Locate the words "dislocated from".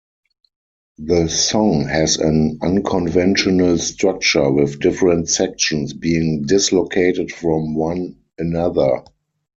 6.47-7.75